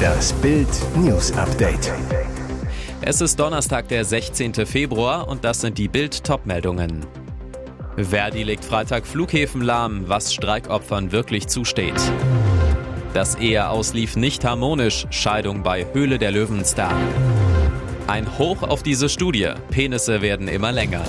[0.00, 1.92] Das Bild News Update.
[3.02, 4.66] Es ist Donnerstag, der 16.
[4.66, 7.06] Februar und das sind die Bild Topmeldungen.
[7.96, 12.00] Verdi legt Freitag Flughäfen lahm, was Streikopfern wirklich zusteht.
[13.14, 16.94] Das Eheaus lief nicht harmonisch, Scheidung bei Höhle der Löwenstar.
[18.06, 21.04] Ein Hoch auf diese Studie, Penisse werden immer länger.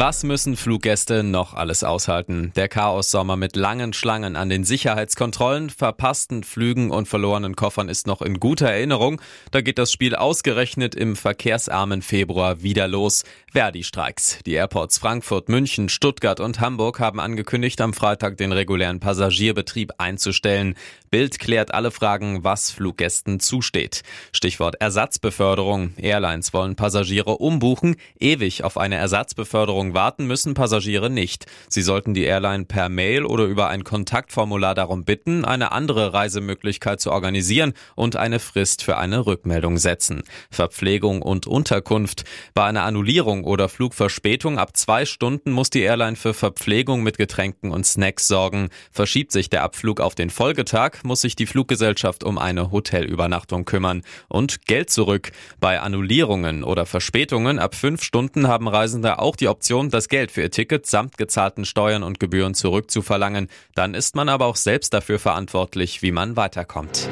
[0.00, 2.52] Was müssen Fluggäste noch alles aushalten?
[2.54, 8.22] Der Chaos-Sommer mit langen Schlangen an den Sicherheitskontrollen, verpassten Flügen und verlorenen Koffern ist noch
[8.22, 9.20] in guter Erinnerung.
[9.50, 13.24] Da geht das Spiel ausgerechnet im verkehrsarmen Februar wieder los.
[13.52, 14.38] Verdi-Streiks.
[14.46, 20.76] Die Airports Frankfurt, München, Stuttgart und Hamburg haben angekündigt, am Freitag den regulären Passagierbetrieb einzustellen.
[21.10, 24.02] Bild klärt alle Fragen, was Fluggästen zusteht.
[24.32, 25.94] Stichwort Ersatzbeförderung.
[25.96, 27.96] Airlines wollen Passagiere umbuchen.
[28.20, 31.46] Ewig auf eine Ersatzbeförderung Bestätigung warten müssen Passagiere nicht.
[31.68, 37.00] Sie sollten die Airline per Mail oder über ein Kontaktformular darum bitten, eine andere Reisemöglichkeit
[37.00, 40.22] zu organisieren und eine Frist für eine Rückmeldung setzen.
[40.50, 42.24] Verpflegung und Unterkunft.
[42.54, 47.70] Bei einer Annullierung oder Flugverspätung ab zwei Stunden muss die Airline für Verpflegung mit Getränken
[47.70, 48.68] und Snacks sorgen.
[48.90, 54.02] Verschiebt sich der Abflug auf den Folgetag, muss sich die Fluggesellschaft um eine Hotelübernachtung kümmern.
[54.28, 55.30] Und Geld zurück.
[55.60, 60.32] Bei Annullierungen oder Verspätungen ab fünf Stunden haben Reisende auch die Option, Option, das Geld
[60.32, 63.48] für ihr Ticket samt gezahlten Steuern und Gebühren zurückzuverlangen.
[63.76, 67.08] Dann ist man aber auch selbst dafür verantwortlich, wie man weiterkommt.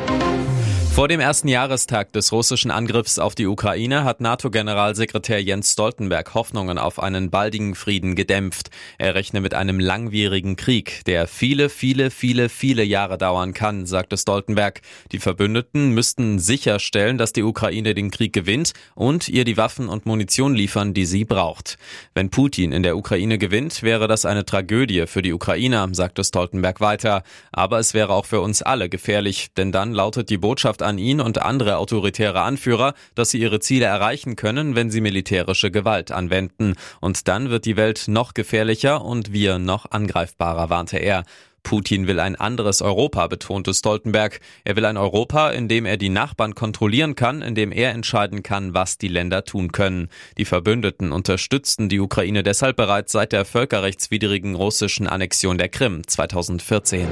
[0.97, 6.79] Vor dem ersten Jahrestag des russischen Angriffs auf die Ukraine hat NATO-Generalsekretär Jens Stoltenberg Hoffnungen
[6.79, 8.71] auf einen baldigen Frieden gedämpft.
[8.97, 14.17] Er rechne mit einem langwierigen Krieg, der viele, viele, viele, viele Jahre dauern kann, sagte
[14.17, 14.81] Stoltenberg.
[15.13, 20.07] Die Verbündeten müssten sicherstellen, dass die Ukraine den Krieg gewinnt und ihr die Waffen und
[20.07, 21.77] Munition liefern, die sie braucht.
[22.15, 26.81] Wenn Putin in der Ukraine gewinnt, wäre das eine Tragödie für die Ukrainer, sagte Stoltenberg
[26.81, 27.23] weiter.
[27.53, 31.21] Aber es wäre auch für uns alle gefährlich, denn dann lautet die Botschaft an ihn
[31.21, 36.75] und andere autoritäre Anführer, dass sie ihre Ziele erreichen können, wenn sie militärische Gewalt anwenden.
[37.01, 41.25] Und dann wird die Welt noch gefährlicher und wir noch angreifbarer, warnte er.
[41.67, 44.39] Putin will ein anderes Europa, betonte Stoltenberg.
[44.63, 48.45] Er will ein Europa, in dem er die Nachbarn kontrollieren kann, in dem er entscheiden
[48.45, 50.09] kann, was die Länder tun können.
[50.39, 57.09] Die Verbündeten unterstützten die Ukraine deshalb bereits seit der völkerrechtswidrigen russischen Annexion der Krim 2014.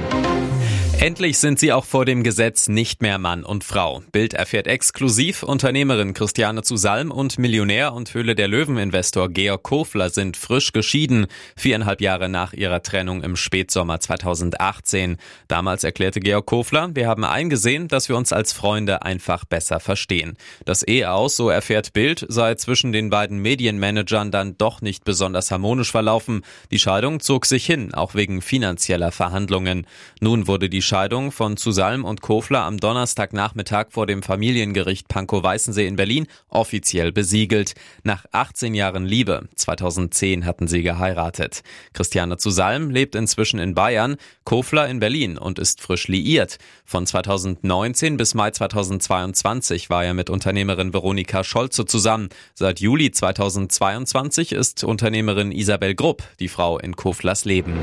[1.05, 4.01] Endlich sind sie auch vor dem Gesetz nicht mehr Mann und Frau.
[4.11, 10.09] Bild erfährt exklusiv, Unternehmerin Christiane zu Salm und Millionär und Höhle der Löwen-Investor Georg Kofler
[10.09, 15.17] sind frisch geschieden, viereinhalb Jahre nach ihrer Trennung im Spätsommer 2018.
[15.47, 20.35] Damals erklärte Georg Kofler, wir haben eingesehen, dass wir uns als Freunde einfach besser verstehen.
[20.65, 25.91] Das Eheaus, so erfährt Bild, sei zwischen den beiden Medienmanagern dann doch nicht besonders harmonisch
[25.91, 26.41] verlaufen.
[26.71, 29.85] Die Scheidung zog sich hin, auch wegen finanzieller Verhandlungen.
[30.19, 30.94] Nun wurde die Scheidung
[31.31, 37.73] von Zusalm und Kofler am Donnerstagnachmittag vor dem Familiengericht Pankow-Weißensee in Berlin offiziell besiegelt.
[38.03, 41.63] Nach 18 Jahren Liebe, 2010 hatten sie geheiratet.
[41.91, 46.59] Christiane Zusalm lebt inzwischen in Bayern, Kofler in Berlin und ist frisch liiert.
[46.85, 52.29] Von 2019 bis Mai 2022 war er mit Unternehmerin Veronika Scholze zusammen.
[52.53, 57.73] Seit Juli 2022 ist Unternehmerin Isabel Grupp die Frau in Koflers Leben.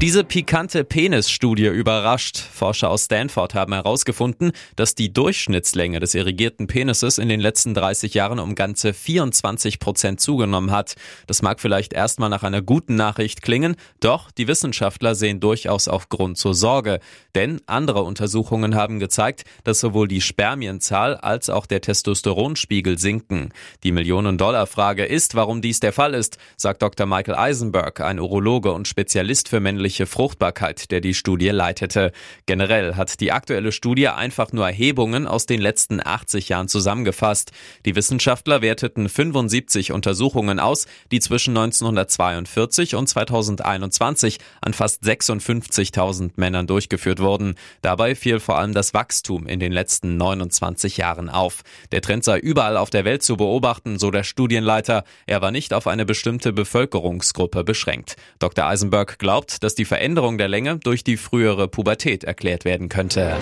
[0.00, 2.38] Diese pikante Penisstudie überrascht.
[2.38, 8.14] Forscher aus Stanford haben herausgefunden, dass die Durchschnittslänge des irrigierten Penises in den letzten 30
[8.14, 10.94] Jahren um ganze 24 Prozent zugenommen hat.
[11.26, 16.08] Das mag vielleicht erstmal nach einer guten Nachricht klingen, doch die Wissenschaftler sehen durchaus auch
[16.08, 17.00] Grund zur Sorge.
[17.34, 23.50] Denn andere Untersuchungen haben gezeigt, dass sowohl die Spermienzahl als auch der Testosteronspiegel sinken.
[23.84, 27.04] Die Millionen-Dollar-Frage ist, warum dies der Fall ist, sagt Dr.
[27.04, 32.12] Michael Eisenberg, ein Urologe und Spezialist für männliche natürliche Fruchtbarkeit, der die Studie leitete.
[32.46, 37.50] Generell hat die aktuelle Studie einfach nur Erhebungen aus den letzten 80 Jahren zusammengefasst.
[37.84, 46.68] Die Wissenschaftler werteten 75 Untersuchungen aus, die zwischen 1942 und 2021 an fast 56.000 Männern
[46.68, 47.56] durchgeführt wurden.
[47.82, 51.62] Dabei fiel vor allem das Wachstum in den letzten 29 Jahren auf.
[51.90, 55.02] Der Trend sei überall auf der Welt zu beobachten, so der Studienleiter.
[55.26, 58.14] Er war nicht auf eine bestimmte Bevölkerungsgruppe beschränkt.
[58.38, 58.66] Dr.
[58.66, 63.36] Eisenberg glaubt, dass die Veränderung der Länge durch die frühere Pubertät erklärt werden könnte.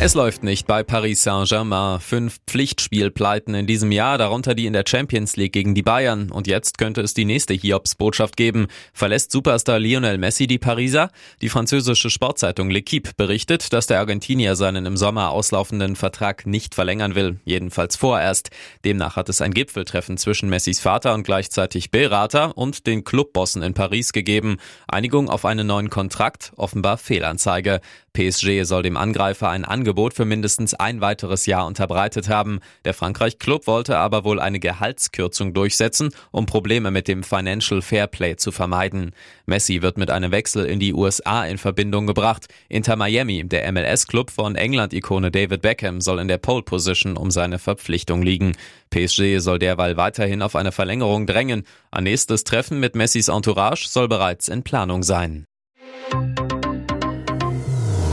[0.00, 1.98] Es läuft nicht bei Paris Saint-Germain.
[1.98, 6.30] Fünf Pflichtspielpleiten in diesem Jahr, darunter die in der Champions League gegen die Bayern.
[6.30, 8.68] Und jetzt könnte es die nächste Hiobs-Botschaft geben.
[8.92, 11.10] Verlässt Superstar Lionel Messi die Pariser?
[11.42, 17.16] Die französische Sportzeitung L'Equipe berichtet, dass der Argentinier seinen im Sommer auslaufenden Vertrag nicht verlängern
[17.16, 17.40] will.
[17.44, 18.50] Jedenfalls vorerst.
[18.84, 23.74] Demnach hat es ein Gipfeltreffen zwischen Messis Vater und gleichzeitig Berater und den Clubbossen in
[23.74, 24.58] Paris gegeben.
[24.86, 27.80] Einigung auf einen neuen Kontrakt, offenbar Fehlanzeige.
[28.12, 32.60] PSG soll dem Angreifer ein Angebot für mindestens ein weiteres Jahr unterbreitet haben.
[32.84, 38.52] Der Frankreich-Club wollte aber wohl eine Gehaltskürzung durchsetzen, um Probleme mit dem Financial Fairplay zu
[38.52, 39.12] vermeiden.
[39.46, 42.46] Messi wird mit einem Wechsel in die USA in Verbindung gebracht.
[42.68, 47.58] Inter Miami, der MLS-Club von England-Ikone David Beckham, soll in der Pole Position um seine
[47.58, 48.52] Verpflichtung liegen.
[48.90, 51.64] PSG soll derweil weiterhin auf eine Verlängerung drängen.
[51.90, 55.46] Ein nächstes Treffen mit Messis Entourage soll bereits in Planung sein.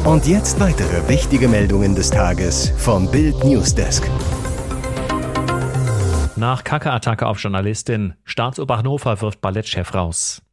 [0.05, 4.07] Und jetzt weitere wichtige Meldungen des Tages vom Bild Newsdesk.
[6.35, 10.43] Nach Kacke-Attacke auf Journalistin, Staatsoper Hannover wirft Ballettchef raus.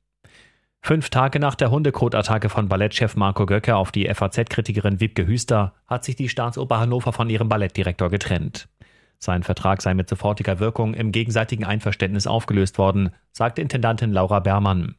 [0.81, 6.03] Fünf Tage nach der Hundekot-Attacke von Ballettchef Marco Göcke auf die FAZ-Kritikerin Wiebke Hüster hat
[6.03, 8.71] sich die Staatsoper Hannover von ihrem Ballettdirektor getrennt.
[9.19, 14.95] Sein Vertrag sei mit sofortiger Wirkung im gegenseitigen Einverständnis aufgelöst worden, sagte Intendantin Laura Bermann.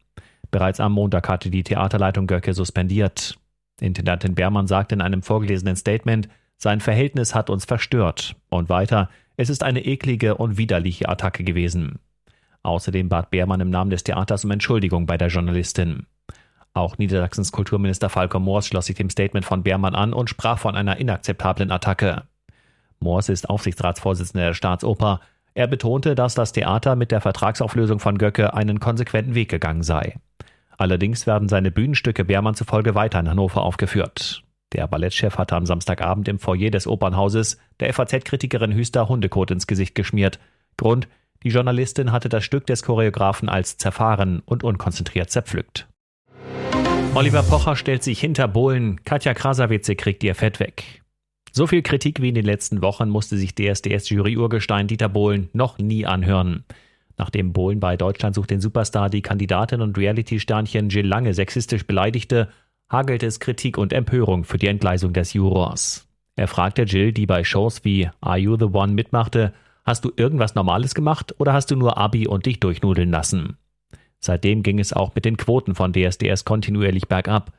[0.52, 3.40] Bereits am Montag hatte die Theaterleitung Göcke suspendiert.
[3.80, 8.36] Intendantin Bermann sagte in einem vorgelesenen Statement, sein Verhältnis hat uns verstört.
[8.50, 12.00] Und weiter, es ist eine eklige und widerliche Attacke gewesen.
[12.62, 16.06] Außerdem bat Beermann im Namen des Theaters um Entschuldigung bei der Journalistin.
[16.74, 20.76] Auch Niedersachsens Kulturminister Falco Moors schloss sich dem Statement von Beermann an und sprach von
[20.76, 22.24] einer inakzeptablen Attacke.
[23.00, 25.20] Moors ist Aufsichtsratsvorsitzender der Staatsoper.
[25.54, 30.16] Er betonte, dass das Theater mit der Vertragsauflösung von Göcke einen konsequenten Weg gegangen sei.
[30.78, 34.44] Allerdings werden seine Bühnenstücke Beermann zufolge weiter in Hannover aufgeführt.
[34.74, 39.94] Der Ballettchef hatte am Samstagabend im Foyer des Opernhauses der FAZ-Kritikerin Hüster Hundekot ins Gesicht
[39.94, 40.40] geschmiert.
[40.78, 41.08] Grund,
[41.44, 45.88] die Journalistin hatte das Stück des Choreografen als zerfahren und unkonzentriert zerpflückt.
[47.14, 51.04] Oliver Pocher stellt sich hinter Bohlen, Katja Krasavice kriegt ihr Fett weg.
[51.52, 56.08] So viel Kritik wie in den letzten Wochen musste sich DSDS-Jury-Urgestein Dieter Bohlen noch nie
[56.08, 56.64] anhören.
[57.18, 62.50] Nachdem Bohlen bei Deutschland sucht den Superstar die Kandidatin und Reality-Sternchen Jill Lange sexistisch beleidigte,
[62.90, 66.08] hagelte es Kritik und Empörung für die Entgleisung des Jurors.
[66.36, 70.56] Er fragte Jill, die bei Shows wie Are You the One mitmachte, hast du irgendwas
[70.56, 73.58] Normales gemacht oder hast du nur Abi und dich durchnudeln lassen?
[74.20, 77.52] Seitdem ging es auch mit den Quoten von DSDS kontinuierlich bergab.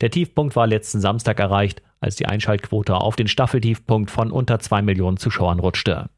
[0.00, 4.82] Der Tiefpunkt war letzten Samstag erreicht, als die Einschaltquote auf den Staffeltiefpunkt von unter zwei
[4.82, 6.08] Millionen Zuschauern rutschte.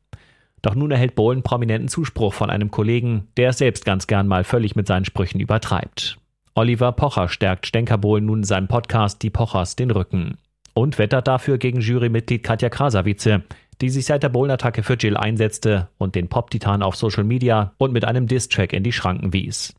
[0.64, 4.44] Doch nun erhält Bohlen prominenten Zuspruch von einem Kollegen, der es selbst ganz gern mal
[4.44, 6.16] völlig mit seinen Sprüchen übertreibt.
[6.54, 10.38] Oliver Pocher stärkt Stenker Bohlen nun in seinem Podcast Die Pochers den Rücken.
[10.72, 13.42] Und wettert dafür gegen Jurymitglied Katja Krasavice,
[13.82, 17.92] die sich seit der Bohlen-Attacke für Jill einsetzte und den Pop-Titan auf Social Media und
[17.92, 19.74] mit einem Diss-Track in die Schranken wies.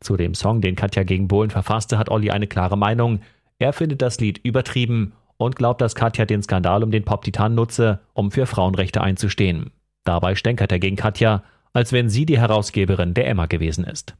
[0.00, 3.20] Zu dem Song, den Katja gegen Bohlen verfasste, hat Olli eine klare Meinung.
[3.58, 8.00] Er findet das Lied übertrieben und glaubt, dass Katja den Skandal um den Pop-Titan nutze,
[8.14, 9.70] um für Frauenrechte einzustehen.
[10.04, 11.42] Dabei stänkert er gegen Katja,
[11.72, 14.14] als wenn sie die Herausgeberin der Emma gewesen ist.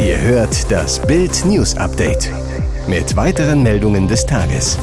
[0.00, 2.30] Ihr hört das Bild News Update
[2.86, 4.78] mit weiteren Meldungen des Tages.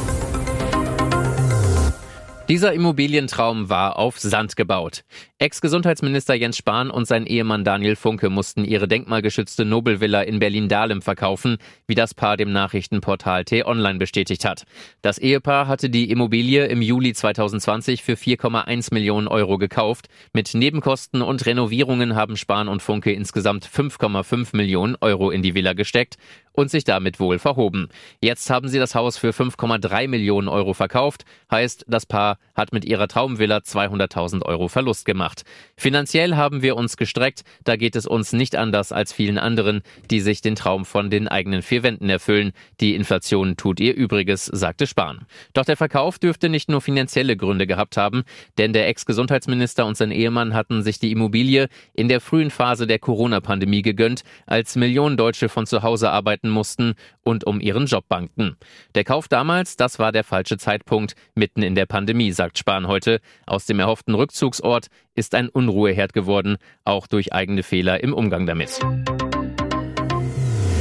[2.47, 5.03] Dieser Immobilientraum war auf Sand gebaut.
[5.39, 11.57] Ex-Gesundheitsminister Jens Spahn und sein Ehemann Daniel Funke mussten ihre denkmalgeschützte Nobelvilla in Berlin-Dahlem verkaufen,
[11.88, 14.65] wie das Paar dem Nachrichtenportal T-Online bestätigt hat.
[15.01, 20.07] Das Ehepaar hatte die Immobilie im Juli 2020 für 4,1 Millionen Euro gekauft.
[20.31, 25.74] Mit Nebenkosten und Renovierungen haben Spahn und Funke insgesamt 5,5 Millionen Euro in die Villa
[25.74, 26.18] gesteckt
[26.56, 27.89] und sich damit wohl verhoben.
[28.22, 32.86] Jetzt haben sie das Haus für 5,3 Millionen Euro verkauft, heißt, das Paar hat mit
[32.86, 35.44] ihrer Traumvilla 200.000 Euro Verlust gemacht.
[35.77, 40.22] Finanziell haben wir uns gestreckt, da geht es uns nicht anders als vielen anderen, die
[40.22, 42.51] sich den Traum von den eigenen vier Wänden erfüllen.
[42.80, 45.25] Die Inflation tut ihr Übriges, sagte Spahn.
[45.54, 48.24] Doch der Verkauf dürfte nicht nur finanzielle Gründe gehabt haben,
[48.58, 53.00] denn der Ex-Gesundheitsminister und sein Ehemann hatten sich die Immobilie in der frühen Phase der
[53.00, 58.58] Corona-Pandemie gegönnt, als Millionen Deutsche von zu Hause arbeiten mussten und um ihren Job bangten.
[58.94, 63.20] Der Kauf damals, das war der falsche Zeitpunkt, mitten in der Pandemie, sagt Spahn heute.
[63.46, 68.79] Aus dem erhofften Rückzugsort ist ein Unruheherd geworden, auch durch eigene Fehler im Umgang damit.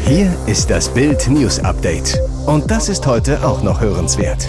[0.06, 2.18] Hier ist das Bild News Update.
[2.46, 4.46] Und das ist heute auch noch hörenswert.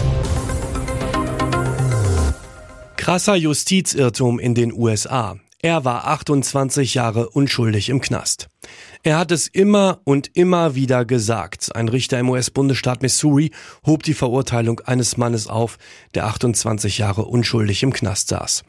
[2.97, 5.37] Krasser Justizirrtum in den USA.
[5.61, 8.49] Er war 28 Jahre unschuldig im Knast.
[9.07, 11.75] Er hat es immer und immer wieder gesagt.
[11.75, 13.51] Ein Richter im US-Bundesstaat Missouri
[13.85, 15.77] hob die Verurteilung eines Mannes auf,
[16.15, 18.63] der 28 Jahre unschuldig im Knast saß.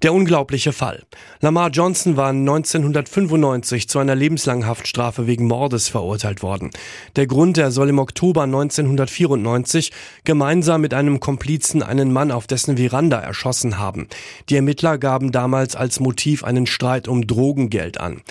[0.00, 1.02] Der unglaubliche Fall.
[1.42, 6.70] Lamar Johnson war 1995 zu einer lebenslangen Haftstrafe wegen Mordes verurteilt worden.
[7.16, 9.92] Der Grund, er soll im Oktober 1994
[10.24, 14.08] gemeinsam mit einem Komplizen einen Mann auf dessen Veranda erschossen haben.
[14.48, 18.22] Die Ermittler gaben damals als Motiv einen Streit um Drogengeld an.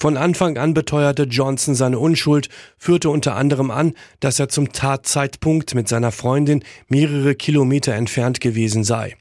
[0.00, 5.74] Von Anfang an beteuerte Johnson seine Unschuld, führte unter anderem an, dass er zum Tatzeitpunkt
[5.74, 9.14] mit seiner Freundin mehrere Kilometer entfernt gewesen sei.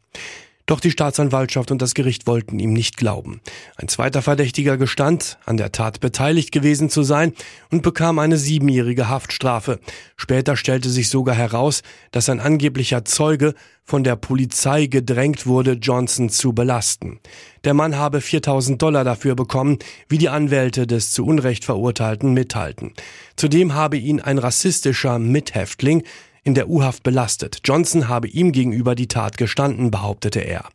[0.70, 3.42] Doch die Staatsanwaltschaft und das Gericht wollten ihm nicht glauben.
[3.78, 7.34] Ein zweiter Verdächtiger gestand, an der Tat beteiligt gewesen zu sein
[7.72, 9.80] und bekam eine siebenjährige Haftstrafe.
[10.16, 16.30] Später stellte sich sogar heraus, dass ein angeblicher Zeuge von der Polizei gedrängt wurde, Johnson
[16.30, 17.20] zu belasten.
[17.64, 22.94] Der Mann habe 4000 Dollar dafür bekommen, wie die Anwälte des zu Unrecht Verurteilten mithalten.
[23.36, 26.04] Zudem habe ihn ein rassistischer Mithäftling
[26.50, 27.60] in der U-Haft belastet.
[27.64, 30.66] Johnson habe ihm gegenüber die Tat gestanden, behauptete er.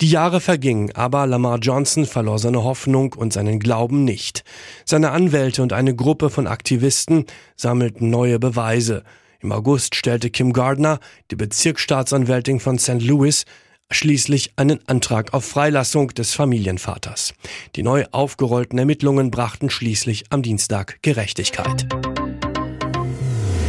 [0.00, 4.44] Die Jahre vergingen, aber Lamar Johnson verlor seine Hoffnung und seinen Glauben nicht.
[4.84, 7.24] Seine Anwälte und eine Gruppe von Aktivisten
[7.56, 9.02] sammelten neue Beweise.
[9.40, 11.00] Im August stellte Kim Gardner,
[11.32, 13.02] die Bezirksstaatsanwältin von St.
[13.02, 13.46] Louis,
[13.90, 17.34] schließlich einen Antrag auf Freilassung des Familienvaters.
[17.74, 21.88] Die neu aufgerollten Ermittlungen brachten schließlich am Dienstag Gerechtigkeit.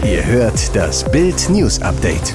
[0.04, 2.34] Ihr hört das Bild News Update.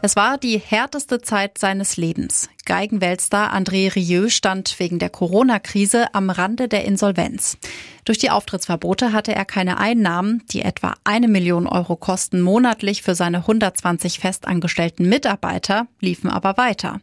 [0.00, 2.48] Es war die härteste Zeit seines Lebens.
[2.64, 7.58] Geigenweltstar André Rieu stand wegen der Corona-Krise am Rande der Insolvenz.
[8.04, 13.14] Durch die Auftrittsverbote hatte er keine Einnahmen, die etwa eine Million Euro kosten monatlich für
[13.14, 17.00] seine 120 festangestellten Mitarbeiter, liefen aber weiter.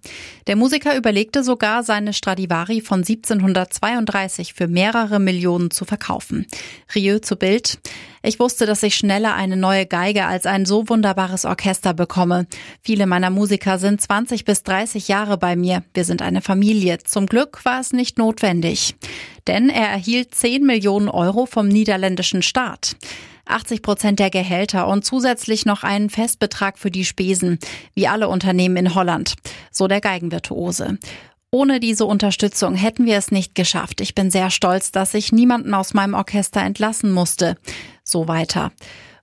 [0.48, 6.48] Der Musiker überlegte sogar, seine Stradivari von 1732 für mehrere Millionen zu verkaufen.
[6.94, 7.80] Rieu zu Bild.
[8.22, 12.48] Ich wusste, dass ich schneller eine neue Geige als ein so wunderbares Orchester bekomme.
[12.82, 15.84] Viele meiner Musiker sind 20 bis 30 Jahre bei mir.
[15.94, 17.00] Wir sind eine Familie.
[17.00, 18.96] Zum Glück war es nicht notwendig
[19.50, 22.96] denn er erhielt 10 Millionen Euro vom niederländischen Staat.
[23.46, 27.58] 80 Prozent der Gehälter und zusätzlich noch einen Festbetrag für die Spesen,
[27.96, 29.34] wie alle Unternehmen in Holland,
[29.72, 31.00] so der Geigenvirtuose.
[31.50, 34.02] Ohne diese Unterstützung hätten wir es nicht geschafft.
[34.02, 37.56] Ich bin sehr stolz, dass ich niemanden aus meinem Orchester entlassen musste.
[38.10, 38.72] So weiter.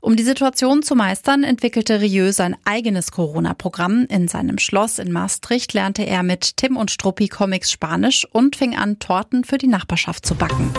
[0.00, 4.06] Um die Situation zu meistern, entwickelte Rieu sein eigenes Corona-Programm.
[4.08, 8.76] In seinem Schloss in Maastricht lernte er mit Tim und Struppi Comics Spanisch und fing
[8.76, 10.70] an, Torten für die Nachbarschaft zu backen.